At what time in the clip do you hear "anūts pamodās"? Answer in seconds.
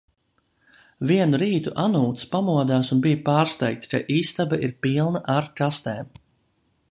1.83-2.89